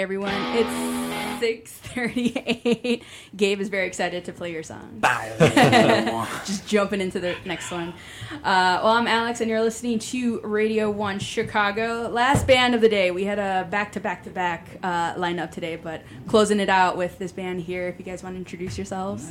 [0.00, 3.04] Hey everyone, it's six thirty-eight.
[3.36, 4.98] Gabe is very excited to play your song.
[6.46, 7.92] Just jumping into the next one.
[8.32, 12.08] Uh, well, I'm Alex, and you're listening to Radio One Chicago.
[12.08, 13.10] Last band of the day.
[13.10, 17.86] We had a back-to-back-to-back uh, lineup today, but closing it out with this band here.
[17.86, 19.30] If you guys want to introduce yourselves.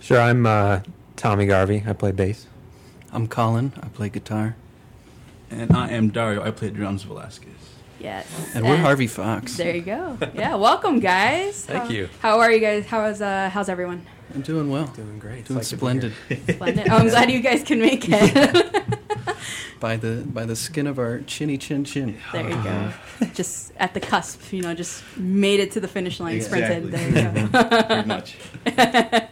[0.00, 0.80] Sure, I'm uh,
[1.16, 1.84] Tommy Garvey.
[1.86, 2.46] I play bass.
[3.12, 3.74] I'm Colin.
[3.82, 4.56] I play guitar.
[5.50, 6.42] And I am Dario.
[6.42, 7.75] I play drums Velasquez.
[7.98, 8.26] Yes.
[8.54, 9.56] And we're Harvey Fox.
[9.56, 10.18] There you go.
[10.34, 11.64] Yeah, welcome guys.
[11.64, 12.08] Thank How- you.
[12.20, 12.86] How are you guys?
[12.86, 14.06] How is uh, how's everyone?
[14.34, 14.86] I'm doing well.
[14.88, 15.46] Doing great.
[15.46, 16.12] Doing splendid.
[16.50, 16.88] Splendid.
[16.90, 18.74] Oh, I'm glad you guys can make it.
[19.80, 22.18] by the by the skin of our chinny chin chin.
[22.32, 22.92] there you go.
[23.32, 26.90] Just at the cusp, you know, just made it to the finish line, sprinted.
[26.92, 27.64] There you go.
[27.86, 28.36] Pretty much.
[28.66, 29.28] uh,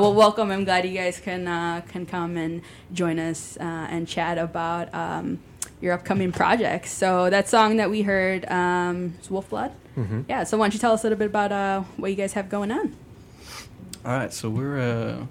[0.00, 0.50] well, welcome.
[0.50, 4.92] I'm glad you guys can uh, can come and join us uh, and chat about
[4.94, 5.38] um,
[5.82, 6.90] your upcoming projects.
[6.92, 9.72] So that song that we heard um, is Wolf Blood.
[9.94, 10.44] hmm Yeah.
[10.44, 12.48] So why don't you tell us a little bit about uh, what you guys have
[12.48, 12.96] going on?
[14.04, 15.26] All right, so we're uh,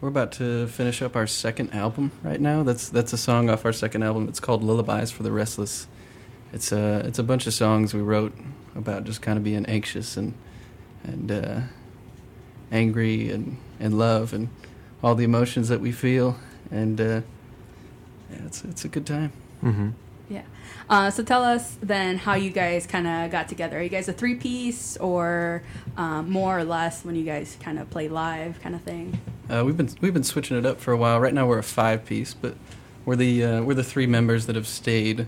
[0.00, 2.62] we're about to finish up our second album right now.
[2.62, 4.28] That's that's a song off our second album.
[4.28, 5.86] It's called Lullabies for the Restless.
[6.52, 8.32] It's a it's a bunch of songs we wrote
[8.74, 10.34] about just kind of being anxious and
[11.04, 11.60] and uh,
[12.72, 14.48] angry and and love and
[15.02, 16.36] all the emotions that we feel.
[16.70, 17.20] And uh,
[18.30, 19.32] yeah, it's it's a good time.
[19.60, 19.90] Hmm
[20.28, 20.42] Yeah.
[20.88, 23.78] Uh, so tell us then how you guys kind of got together.
[23.78, 25.62] Are you guys a three piece or
[25.96, 29.18] um, more or less when you guys kind of play live kind of thing?
[29.48, 31.20] Uh, we've been we've been switching it up for a while.
[31.20, 32.56] Right now we're a five piece, but
[33.04, 35.26] we're the uh, we're the three members that have stayed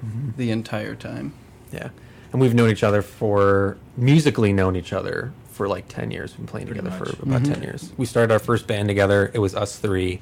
[0.00, 1.32] hmm the entire time.
[1.72, 1.88] Yeah,
[2.32, 6.32] and we've known each other for musically known each other for like ten years.
[6.32, 7.16] We've been playing Pretty together much.
[7.16, 7.54] for about Mhm.
[7.54, 7.92] ten years.
[7.96, 9.30] We started our first band together.
[9.32, 10.20] It was us three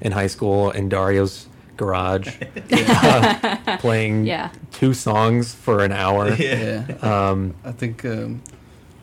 [0.00, 1.46] in high school and Dario's
[1.76, 2.36] garage,
[2.72, 4.50] uh, playing Yeah.
[4.72, 6.32] two songs for an hour.
[6.34, 8.42] Yeah, Um, I think um,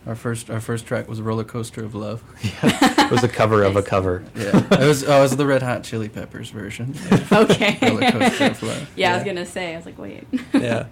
[0.07, 2.51] our first our first track was "Roller Coaster of Love." Yeah.
[3.05, 4.23] it was a cover of a cover.
[4.35, 6.95] Yeah, it was oh, it was the Red Hot Chili Peppers version.
[7.31, 7.77] Okay.
[7.81, 8.89] Roller Coaster of Love.
[8.95, 9.73] yeah, I was gonna say.
[9.73, 10.25] I was like, wait.
[10.53, 10.85] Yeah.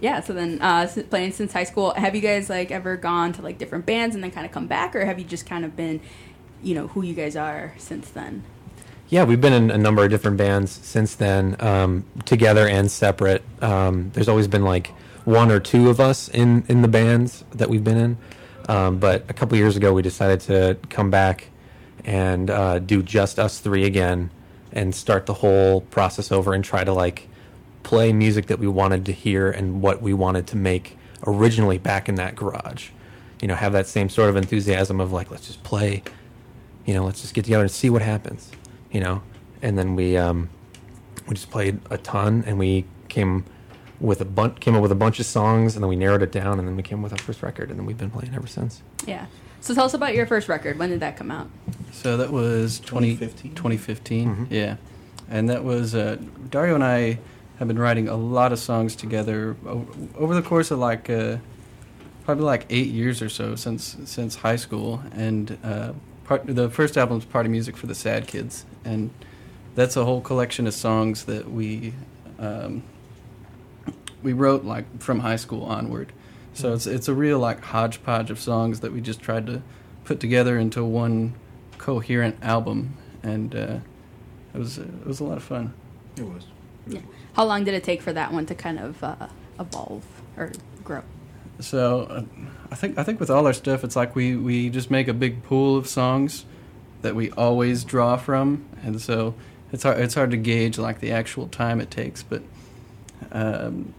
[0.00, 0.20] yeah.
[0.20, 3.58] So then, uh, playing since high school, have you guys like ever gone to like
[3.58, 6.00] different bands and then kind of come back, or have you just kind of been,
[6.62, 8.44] you know, who you guys are since then?
[9.08, 13.44] Yeah, we've been in a number of different bands since then, um, together and separate.
[13.62, 14.88] Um, there's always been like
[15.24, 18.18] one or two of us in, in the bands that we've been in.
[18.68, 21.48] Um, but a couple years ago, we decided to come back
[22.04, 24.30] and uh, do just us three again
[24.72, 27.28] and start the whole process over and try to like
[27.84, 32.08] play music that we wanted to hear and what we wanted to make originally back
[32.08, 32.90] in that garage.
[33.40, 36.02] You know, have that same sort of enthusiasm of like, let's just play
[36.86, 38.50] you know, let's just get together and see what happens,
[38.96, 39.22] you know.
[39.62, 40.48] And then we um,
[41.28, 43.44] we just played a ton, and we came
[44.00, 46.32] with a bunch came up with a bunch of songs, and then we narrowed it
[46.32, 48.46] down, and then we came with our first record, and then we've been playing ever
[48.46, 48.82] since.
[49.06, 49.26] Yeah.
[49.60, 50.78] So tell us about your first record.
[50.78, 51.48] When did that come out?
[51.92, 53.54] So that was 20, 2015?
[53.54, 54.28] 2015.
[54.28, 54.46] Mhm.
[54.50, 54.76] Yeah,
[55.28, 56.16] and that was uh,
[56.50, 57.18] Dario and I
[57.58, 59.86] have been writing a lot of songs together o-
[60.16, 61.38] over the course of like uh,
[62.24, 65.02] probably like eight years or so since since high school.
[65.12, 65.92] And uh,
[66.24, 69.10] part the first album's Party Music for the Sad Kids, and
[69.74, 71.92] that's a whole collection of songs that we
[72.38, 72.82] um,
[74.22, 76.12] we wrote like from high school onward.
[76.54, 79.62] So it's it's a real like hodgepodge of songs that we just tried to
[80.04, 81.34] put together into one
[81.76, 83.78] coherent album, and uh,
[84.54, 85.74] it was it was a lot of fun.
[86.16, 86.46] It was.
[86.86, 87.00] Yeah.
[87.34, 89.28] How long did it take for that one to kind of uh,
[89.60, 90.04] evolve
[90.36, 90.52] or
[90.82, 91.02] grow?
[91.60, 92.22] So uh,
[92.70, 95.14] I think I think with all our stuff, it's like we we just make a
[95.14, 96.46] big pool of songs
[97.02, 99.34] that we always draw from, and so
[99.72, 102.42] it's hard it's hard to gauge like the actual time it takes, but.
[103.32, 103.94] Um,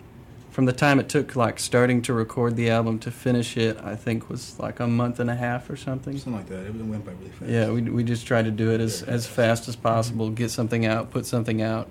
[0.57, 3.95] from the time it took like starting to record the album to finish it, I
[3.95, 6.17] think was like a month and a half or something.
[6.17, 6.65] Something like that.
[6.65, 7.51] It went by really fast.
[7.51, 10.83] Yeah, we we just tried to do it as as fast as possible, get something
[10.83, 11.87] out, put something out,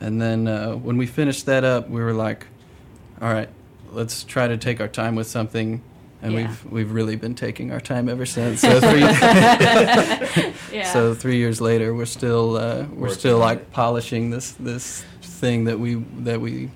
[0.00, 2.48] and then uh, when we finished that up, we were like,
[3.20, 3.48] "All right,
[3.92, 5.80] let's try to take our time with something."
[6.22, 6.38] And Yeah.
[6.46, 8.60] we've we've really been taking our time ever since.
[8.62, 9.00] So three,
[10.72, 10.92] yeah.
[10.92, 15.64] so three years later, we're still uh, we're Working still like polishing this this thing
[15.64, 16.70] that we that we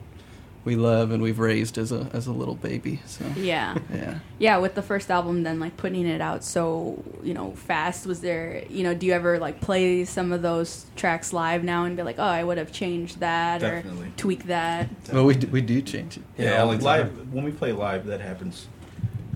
[0.64, 3.00] we love and we've raised as a as a little baby.
[3.06, 3.78] So yeah.
[3.94, 4.19] yeah.
[4.40, 8.04] Yeah, with the first album, then like putting it out so you know fast.
[8.04, 11.84] Was there you know do you ever like play some of those tracks live now
[11.84, 14.08] and be like, oh, I would have changed that Definitely.
[14.08, 14.88] or tweak that?
[15.12, 16.25] Well, we do, we do change it.
[16.37, 18.66] Yeah, Yeah, like live when we play live, that happens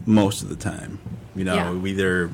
[0.07, 0.99] most of the time.
[1.37, 1.73] You know, Yeah.
[1.73, 2.31] we either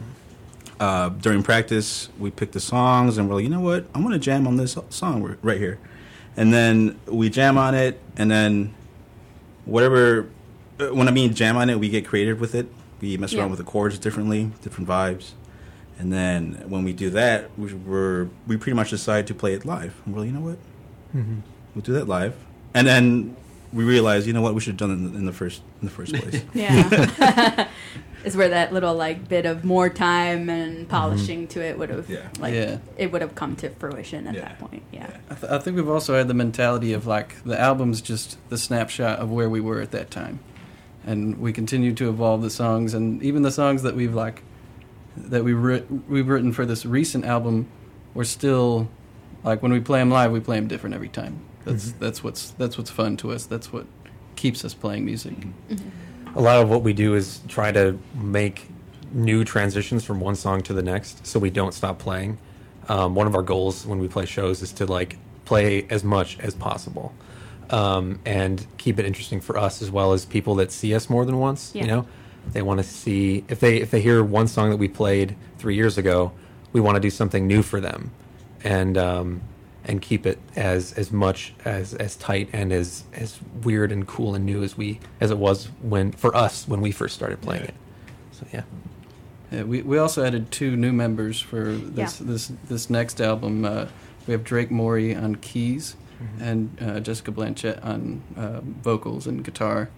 [0.79, 4.19] uh, during practice we pick the songs and we're like, you know what, I'm gonna
[4.19, 5.79] jam on this song right here,
[6.37, 8.75] and then we jam on it, and then
[9.65, 10.27] whatever.
[10.79, 12.67] uh, When I mean jam on it, we get creative with it.
[13.01, 13.41] We mess Yeah.
[13.41, 15.31] around with the chords differently, different vibes,
[15.99, 19.65] and then when we do that, we- we're we pretty much decide to play it
[19.65, 19.95] live.
[20.05, 20.59] And we're like, you know what?
[21.17, 21.37] Mm-hmm.
[21.75, 22.35] We'll do that live,
[22.75, 23.37] and then
[23.77, 24.55] we realize, you know what?
[24.55, 26.43] We should have done it in the, in the first in the first place.
[26.55, 27.69] Yeah.
[28.25, 30.87] is where that little like bit of more time and mm-hmm.
[30.87, 32.29] polishing to it would have Yeah.
[32.41, 32.79] like Yeah.
[32.97, 34.41] it would have come to fruition at Yeah.
[34.41, 34.83] that point.
[34.93, 35.09] Yeah.
[35.31, 38.59] I, th- I think we've also had the mentality of like the album's just the
[38.59, 40.41] snapshot of where we were at that time,
[41.07, 44.43] and we continue to evolve the songs, and even the songs that we've like
[45.17, 47.69] that we writ- we've written for this recent album,
[48.13, 48.89] we're still
[49.45, 51.41] like when we play them live, we play them different every time.
[51.67, 53.45] That's that's what's that's what's fun to us.
[53.45, 53.85] That's what
[54.37, 55.35] keeps us playing music.
[56.35, 58.69] a lot of what we do is try to make
[59.13, 62.37] new transitions from one song to the next so we don't stop playing
[62.89, 65.17] um, one of our goals when we play shows is to like
[65.47, 67.15] play as much as possible
[67.71, 71.25] um, and keep it interesting for us as well as people that see us more
[71.25, 71.83] than once Yeah.
[71.83, 72.07] you know
[72.53, 75.77] they want to see if they if they hear one song that we played three
[75.77, 76.33] years ago
[76.73, 78.11] we want to do something new for them
[78.63, 79.41] and um,
[79.89, 84.35] and keep it as as much as as tight and as as weird and cool
[84.35, 87.63] and new as we as it was when for us when we first started playing
[87.63, 87.69] Yeah.
[87.69, 87.75] it.
[88.33, 88.63] So yeah,
[89.53, 92.27] Yeah, we we also added two new members for this Yeah.
[92.27, 93.65] this this next album.
[93.65, 93.87] Uh,
[94.27, 95.97] we have Drake Morey on keys
[96.41, 99.89] and uh, Jessica Blanchett on uh, vocals and guitar,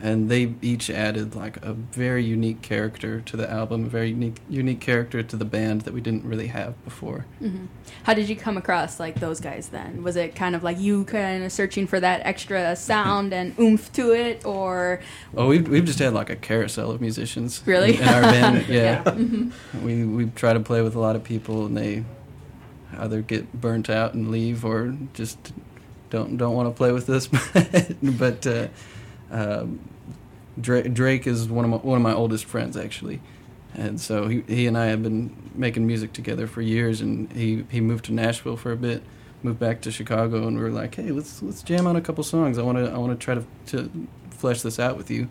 [0.00, 4.36] and they each added like a very unique character to the album, a very unique
[4.48, 7.26] unique character to the band that we didn't really have before.
[7.40, 7.66] hmm
[8.04, 10.02] How did you come across like those guys then?
[10.04, 13.92] Was it kind of like you kind of searching for that extra sound and oomph
[13.94, 15.00] to it, or
[15.36, 17.62] Oh, we've we've just had like a carousel of musicians.
[17.66, 17.96] Really?
[17.96, 18.68] in, in our band.
[18.68, 19.52] Yeah, Mhm.
[19.82, 22.04] we we try to play with a lot of people, and they
[22.98, 25.52] either get burnt out and leave, or just
[26.10, 27.26] don't don't want to play with us.
[28.02, 28.68] but uh,
[29.30, 29.80] um,
[30.60, 33.20] Drake, Drake is one of my one of my oldest friends actually,
[33.74, 37.00] and so he he and I have been making music together for years.
[37.00, 39.02] And he he moved to Nashville for a bit,
[39.42, 42.24] moved back to Chicago, and we were like, hey, let's let's jam on a couple
[42.24, 42.58] songs.
[42.58, 43.90] I want to I want to try to to
[44.30, 45.28] flesh this out with you.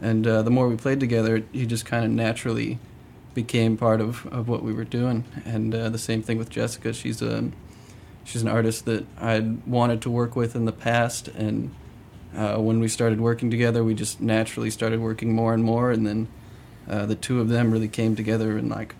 [0.00, 2.78] And uh, the more we played together, he just kind of naturally
[3.32, 5.24] became part of, of what we were doing.
[5.44, 6.92] And uh, the same thing with Jessica.
[6.92, 7.50] She's a
[8.24, 11.74] she's an artist that I'd wanted to work with in the past, and
[12.36, 16.06] uh, when we started working together, we just naturally started working more and more, and
[16.06, 16.28] then
[16.88, 18.94] uh, the two of them really came together and like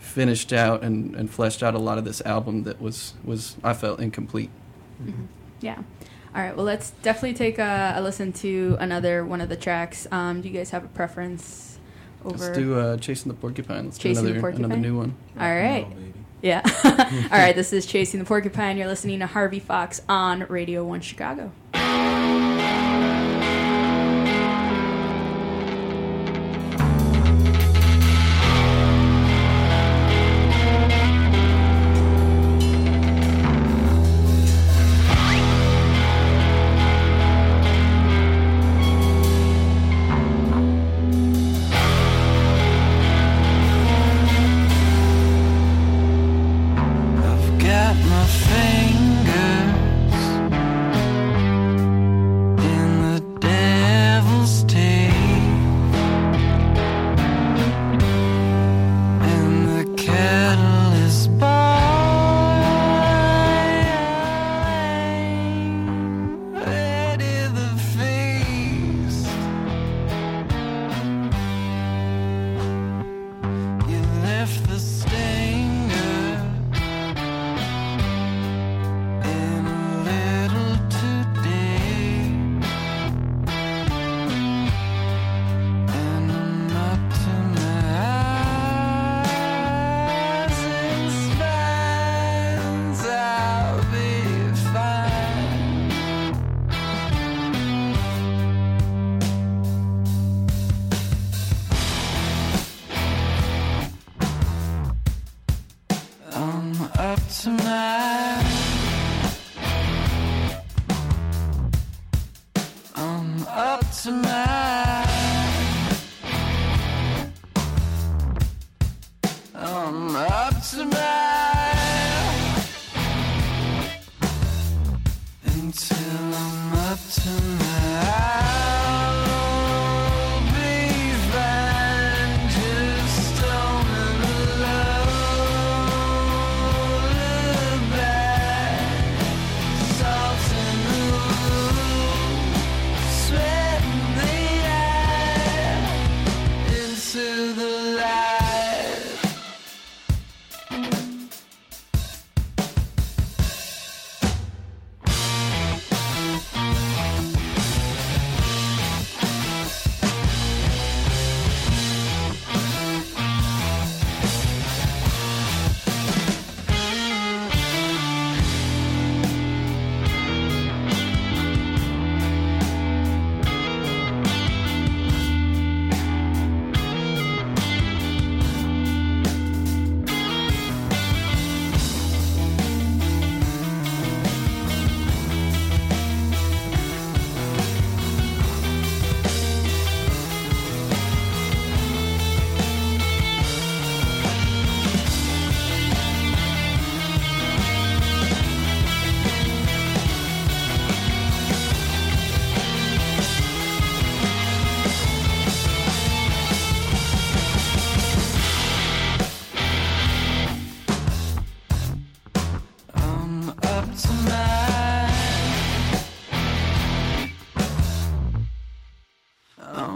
[0.00, 3.74] finished out and, and fleshed out a lot of this album that was was I
[3.74, 4.50] felt incomplete.
[5.02, 5.26] Mhm.
[5.60, 5.76] Yeah.
[6.34, 6.54] All right.
[6.56, 10.06] Well, let's definitely take a, a listen to another one of the tracks.
[10.12, 11.78] Um, do you guys have a preference
[12.24, 12.36] over?
[12.36, 13.86] Let's do uh, Chasing the Porcupine.
[13.86, 14.82] Let's Chasing the do another, another Porcupine?
[14.82, 15.14] new one.
[15.38, 15.88] All right.
[15.88, 16.12] Baby.
[16.42, 16.62] Yeah.
[17.32, 17.54] All right.
[17.54, 18.76] This is Chasing the Porcupine.
[18.76, 21.52] You're listening to Harvey Fox on Radio One Chicago.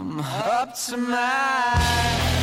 [0.07, 2.34] Up to mine.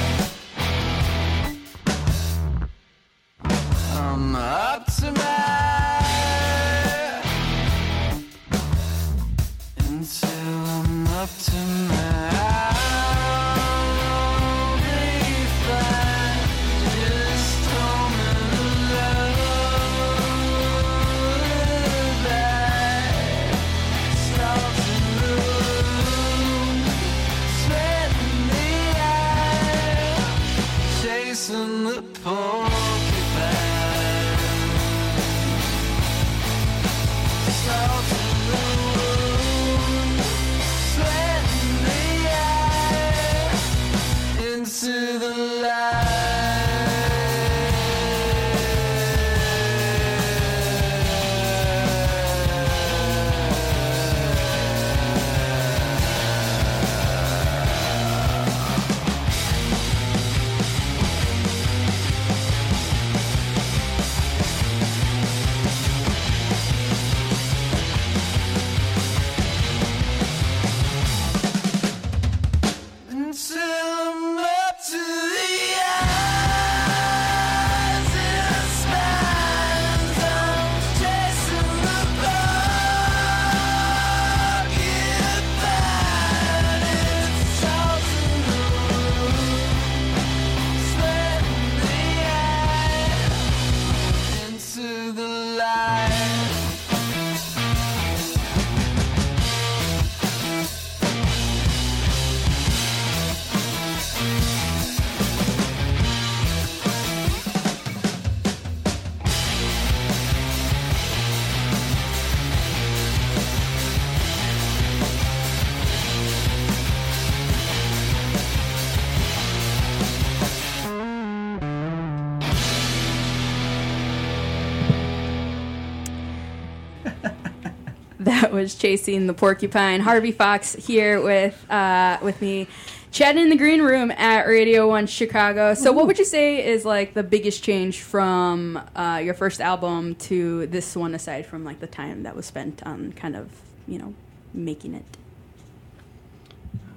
[128.52, 130.00] That was chasing the porcupine.
[130.00, 132.68] Harvey Fox here with uh, with me,
[133.10, 135.72] chatting in the green room at Radio One Chicago.
[135.72, 140.16] So, what would you say is like the biggest change from uh, your first album
[140.16, 143.48] to this one, aside from like the time that was spent on kind of
[143.88, 144.12] you know
[144.52, 145.04] making it?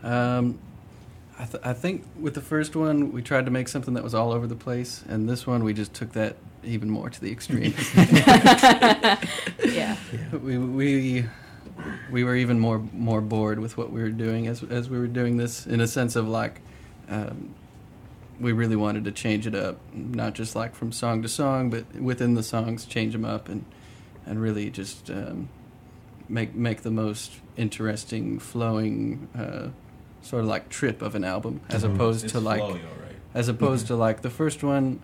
[0.06, 0.60] Um,
[1.40, 4.14] I, th- I think with the first one, we tried to make something that was
[4.14, 6.36] all over the place, and this one, we just took that
[6.66, 7.74] even more to the extreme.
[9.76, 9.98] Yeah.
[10.42, 11.26] we, we
[12.12, 15.08] we were even more more bored with what we were doing as as we were
[15.08, 16.62] doing this in a sense of like
[17.10, 17.54] um,
[18.40, 21.94] we really wanted to change it up, not just like from song to song, but
[21.96, 23.66] within the songs, change them up and
[24.26, 25.50] and really just um,
[26.28, 29.70] make make the most interesting, flowing, uh,
[30.22, 32.82] sort of like trip of an album, as opposed to like
[33.34, 35.02] as opposed to like the first one.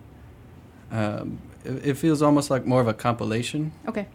[0.90, 4.08] Um, it, it feels almost like more of a compilation Okay.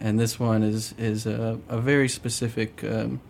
[0.00, 3.20] And this one is is a, a very specific, um,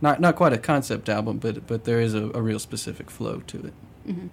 [0.00, 3.40] not not quite a concept album, but but there is a, a real specific flow
[3.46, 3.74] to it.
[4.06, 4.26] hmm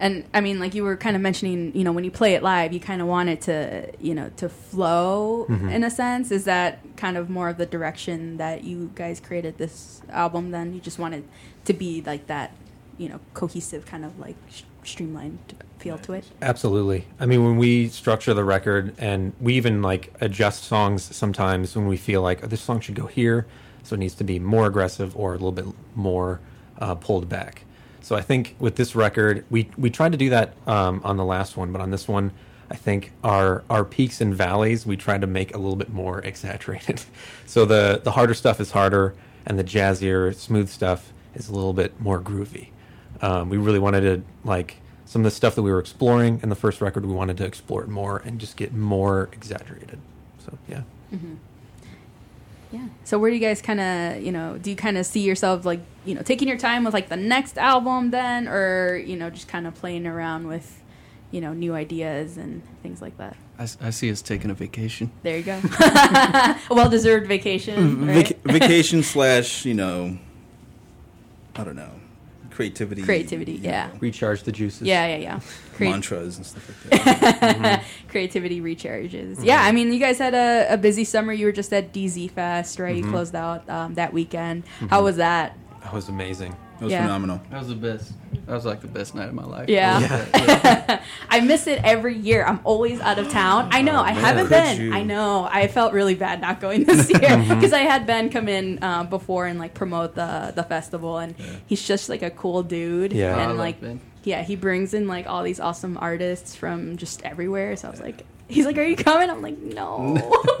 [0.00, 2.42] And I mean, like you were kind of mentioning, you know, when you play it
[2.42, 5.72] live, you kind of want it to, you know, to flow Mhm.
[5.74, 6.30] in a sense.
[6.30, 10.52] Is that kind of more of the direction that you guys created this album?
[10.52, 11.24] Then you just wanted
[11.64, 12.52] to be like that,
[12.96, 16.24] you know, cohesive kind of like sh- streamlined feel to it.
[16.42, 17.06] Absolutely.
[17.20, 21.86] I mean, when we structure the record and we even like adjust songs sometimes when
[21.86, 23.46] we feel like oh, this song should go here,
[23.82, 26.40] so it needs to be more aggressive or a little bit more
[26.78, 27.62] uh, pulled back.
[28.00, 31.24] So I think with this record, we we tried to do that um, on the
[31.24, 32.32] last one, but on this one,
[32.70, 36.20] I think our our peaks and valleys we tried to make a little bit more
[36.24, 37.02] exaggerated.
[37.46, 39.14] so the the harder stuff is harder,
[39.46, 42.68] and the jazzier, smooth stuff is a little bit more groovy.
[43.20, 46.48] Um, we really wanted to like some of the stuff that we were exploring in
[46.48, 47.04] the first record.
[47.06, 49.98] We wanted to explore it more and just get more exaggerated.
[50.44, 50.82] So yeah.
[51.10, 51.34] hmm
[52.70, 52.86] Yeah.
[53.04, 55.64] So where do you guys kind of, you know, do you kind of see yourself
[55.64, 59.30] like, you know, taking your time with like the next album then, or you know,
[59.30, 60.82] just kind of playing around with,
[61.30, 63.36] you know, new ideas and things like that?
[63.58, 65.10] I see us taking a vacation.
[65.24, 65.60] There you go.
[65.80, 68.06] a well-deserved vacation.
[68.06, 68.28] Right?
[68.28, 70.16] Vac- vacation slash, you know,
[71.56, 71.90] I don't know,
[72.58, 73.02] creativity.
[73.02, 73.86] Creativity, yeah.
[73.86, 74.82] know, Recharge the juices.
[74.82, 75.40] yeah, yeah, yeah.
[75.76, 77.84] Crea- mantras and stuff like that.
[78.08, 79.44] Creativity recharges.
[79.44, 81.32] Yeah, I mean, you guys had a, a busy summer.
[81.32, 82.96] You were just at DZ Fest, right?
[82.96, 83.04] Mhm.
[83.04, 84.64] You closed out um, that weekend.
[84.90, 85.56] How was that?
[85.84, 86.56] That was amazing.
[86.80, 87.02] It was Yeah.
[87.02, 87.40] phenomenal.
[87.50, 88.12] That was the best.
[88.46, 89.68] That was like the best night of my life.
[89.68, 90.00] Yeah.
[90.32, 91.02] Yeah.
[91.30, 92.44] I miss it every year.
[92.44, 93.68] I'm always out of town.
[93.72, 93.96] I know.
[93.96, 94.22] I man.
[94.22, 94.80] haven't Could been.
[94.80, 94.92] you?
[94.94, 95.48] I know.
[95.50, 99.04] I felt really bad not going this year because I had Ben come in uh,
[99.04, 101.34] before and like promote the the festival, and
[101.66, 103.12] he's just like a cool dude.
[103.12, 103.34] Yeah.
[103.34, 104.00] Oh, I and love like Ben.
[104.22, 107.74] yeah, he brings in like all these awesome artists from just everywhere.
[107.76, 110.16] So I was like, he's like, "Are you coming?" I'm like, "No."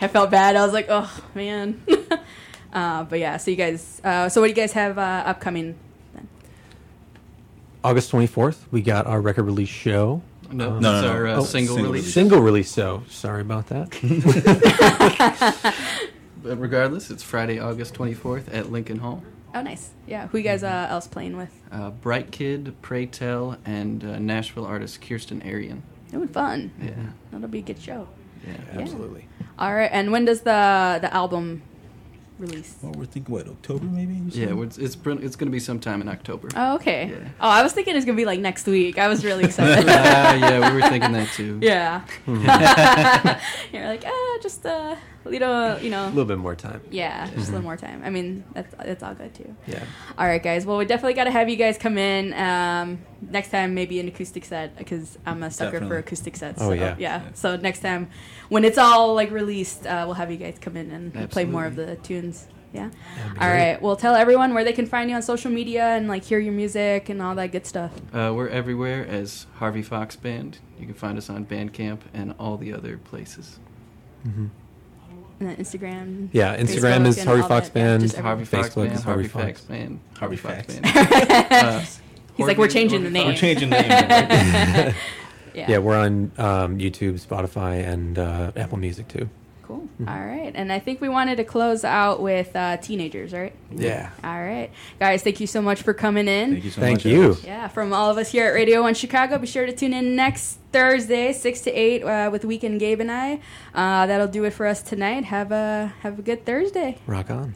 [0.00, 0.56] I felt bad.
[0.56, 1.82] I was like, "Oh man."
[2.72, 4.00] Uh, but yeah, so you guys.
[4.04, 5.74] Uh, so what do you guys have uh, upcoming?
[6.14, 6.28] Then?
[7.84, 10.22] August 24th, we got our record release show.
[10.50, 11.08] No, No, no, no.
[11.10, 12.02] our uh, Oh, single, single release.
[12.04, 12.14] release.
[12.14, 13.02] Single release show.
[13.08, 13.88] Sorry about that.
[16.40, 19.24] But regardless, it's Friday, August 24th at Lincoln Hall.
[19.54, 19.90] Oh, nice.
[20.06, 21.50] Yeah, who you guys uh, else playing with?
[21.72, 25.82] Uh, Bright Kid, Pray Tell, and uh, Nashville artist Kirsten Arian.
[26.12, 26.70] It was fun.
[26.80, 26.92] Yeah,
[27.32, 28.06] That'll be a good show.
[28.46, 28.52] yeah.
[28.72, 28.80] Yeah.
[28.80, 29.26] Absolutely.
[29.58, 31.62] All right, and when does the the album
[32.38, 32.76] release?
[32.82, 34.14] Well, we're thinking what October maybe.
[34.30, 36.48] Yeah, it's it's, pr- it's going to be sometime in October.
[36.56, 37.08] Oh, okay.
[37.10, 37.28] Yeah.
[37.40, 38.98] Oh, I was thinking it's gonna be like next week.
[38.98, 39.84] I was really excited.
[39.88, 41.58] Ah, yeah, we were thinking that too.
[41.62, 42.02] yeah.
[43.72, 44.96] You're like, ah, just uh,
[45.30, 45.38] you
[45.90, 46.80] know, A little bit more time.
[46.90, 48.02] Yeah, just a little more time.
[48.04, 49.54] I mean, that's that's all good too.
[49.66, 49.82] Yeah.
[50.16, 50.66] All right, guys.
[50.66, 53.74] Well, we definitely got to have you guys come in um, next time.
[53.74, 56.60] Maybe an acoustic set because I'm a sucker for acoustic sets.
[56.62, 56.96] Oh, so, yeah.
[56.98, 57.22] yeah.
[57.34, 58.10] So next time,
[58.48, 61.66] when it's all like released, uh, we'll have you guys come in and play more
[61.66, 62.46] of the tunes.
[62.70, 62.90] Yeah.
[63.16, 63.70] That'd be All great.
[63.72, 63.82] right.
[63.82, 66.52] Well, tell everyone where they can find you on social media and like hear your
[66.52, 67.92] music and all that good stuff.
[68.12, 70.58] Uh, we're everywhere as Harvey Fox Band.
[70.78, 73.58] You can find us on Bandcamp and all the other places.
[75.40, 76.28] And then Instagram.
[76.32, 78.02] Yeah, Instagram Facebook, is Harvey all Fox that, yeah, Band.
[78.02, 78.34] just everywhere.
[78.36, 78.92] Harvey Fox Facebook Band.
[78.94, 79.60] is Harvey Harvey Fox Fox.
[79.62, 80.00] Band.
[80.18, 80.74] Harvey Fox.
[80.80, 80.86] Band.
[81.52, 81.84] Uh,
[82.36, 83.26] He's like, we're Horby- changing the Horby name.
[83.28, 83.82] We're changing the
[84.86, 84.94] name.
[85.54, 85.66] Yeah.
[85.72, 89.28] Yeah, we're on um, YouTube, Spotify, and uh, Apple Music too.
[89.68, 89.86] Cool.
[90.08, 90.50] All right.
[90.54, 93.52] And I think we wanted to close out with uh, teenagers, right?
[93.70, 94.08] Yeah.
[94.24, 94.70] All right.
[94.98, 96.52] Guys, thank you so much for coming in.
[96.52, 97.04] Thank you so Thank much.
[97.04, 97.36] you.
[97.44, 100.16] Yeah, from all of us here at Radio 1 Chicago, be sure to tune in
[100.16, 103.40] next Thursday, 6 to 8, uh, with Weekend Gabe and I.
[103.74, 105.24] Uh, that'll do it for us tonight.
[105.24, 106.96] Have a, have a good Thursday.
[107.06, 107.54] Rock on.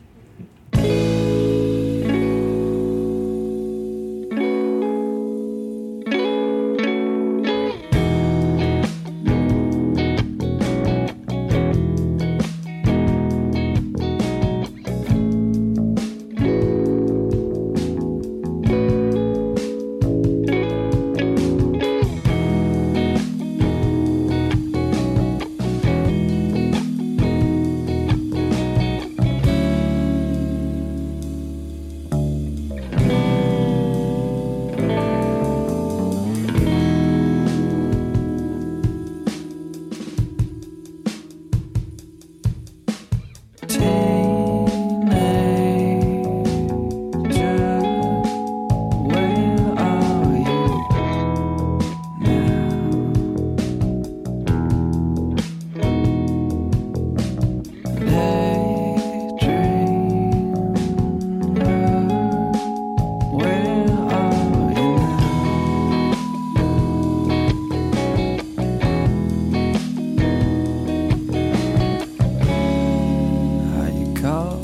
[74.23, 74.62] 켜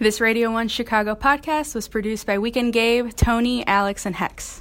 [0.00, 4.59] This Radio 1 Chicago podcast was produced by Weekend Gabe, Tony, Alex, and Hex.